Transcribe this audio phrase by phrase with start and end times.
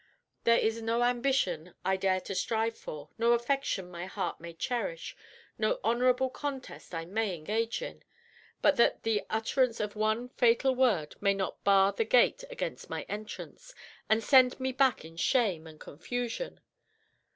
[0.45, 5.15] There is no ambition I dare to strive for, no affection my heart may cherish,
[5.59, 8.01] no honorable contest I may engage in,
[8.63, 13.03] but that the utterance of one fatal word may not bar the gate against my
[13.07, 13.75] entrance,
[14.09, 16.61] and send me back in shame and confusion.